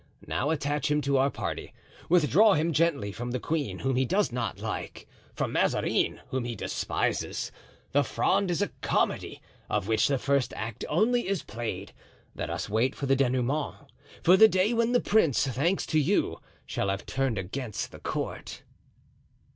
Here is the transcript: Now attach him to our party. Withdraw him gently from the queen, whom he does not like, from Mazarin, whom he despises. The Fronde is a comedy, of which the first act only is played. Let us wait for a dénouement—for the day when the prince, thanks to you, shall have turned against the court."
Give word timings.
Now 0.25 0.49
attach 0.49 0.89
him 0.89 0.99
to 1.01 1.17
our 1.17 1.29
party. 1.29 1.75
Withdraw 2.09 2.55
him 2.55 2.73
gently 2.73 3.11
from 3.11 3.29
the 3.29 3.39
queen, 3.39 3.77
whom 3.77 3.97
he 3.97 4.03
does 4.03 4.31
not 4.31 4.57
like, 4.57 5.07
from 5.35 5.51
Mazarin, 5.51 6.21
whom 6.29 6.43
he 6.43 6.55
despises. 6.55 7.51
The 7.91 8.03
Fronde 8.03 8.49
is 8.49 8.63
a 8.63 8.69
comedy, 8.81 9.43
of 9.69 9.87
which 9.87 10.07
the 10.07 10.17
first 10.17 10.53
act 10.55 10.83
only 10.89 11.27
is 11.27 11.43
played. 11.43 11.93
Let 12.35 12.49
us 12.49 12.67
wait 12.67 12.95
for 12.95 13.05
a 13.05 13.09
dénouement—for 13.15 14.35
the 14.37 14.47
day 14.47 14.73
when 14.73 14.93
the 14.93 15.01
prince, 15.01 15.45
thanks 15.45 15.85
to 15.85 15.99
you, 15.99 16.39
shall 16.65 16.89
have 16.89 17.05
turned 17.05 17.37
against 17.37 17.91
the 17.91 17.99
court." 17.99 18.63